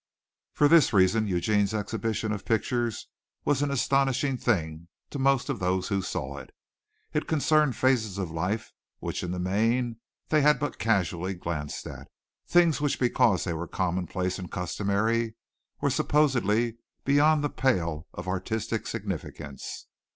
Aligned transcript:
For 0.53 0.67
this 0.67 0.93
reason 0.93 1.27
Eugene's 1.27 1.75
exhibition 1.75 2.31
of 2.31 2.43
pictures 2.43 3.05
was 3.45 3.61
an 3.61 3.69
astonishing 3.69 4.35
thing 4.35 4.87
to 5.11 5.19
most 5.19 5.47
of 5.47 5.59
those 5.59 5.89
who 5.89 6.01
saw 6.01 6.37
it. 6.39 6.49
It 7.13 7.27
concerned 7.27 7.75
phases 7.75 8.17
of 8.17 8.31
life 8.31 8.73
which 8.97 9.21
in 9.21 9.29
the 9.29 9.37
main 9.37 9.97
they 10.29 10.41
had 10.41 10.57
but 10.57 10.79
casually 10.79 11.35
glanced 11.35 11.85
at, 11.85 12.07
things 12.47 12.81
which 12.81 12.99
because 12.99 13.43
they 13.43 13.53
were 13.53 13.67
commonplace 13.67 14.39
and 14.39 14.49
customary 14.49 15.35
were 15.81 15.91
supposedly 15.91 16.77
beyond 17.05 17.43
the 17.43 17.49
pale 17.51 18.07
of 18.11 18.27
artistic 18.27 18.87
significance. 18.87 19.85